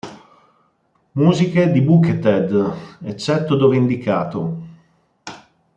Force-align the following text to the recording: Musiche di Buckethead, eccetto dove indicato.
Musiche 1.13 1.69
di 1.71 1.79
Buckethead, 1.81 2.75
eccetto 3.03 3.55
dove 3.55 3.77
indicato. 3.77 4.57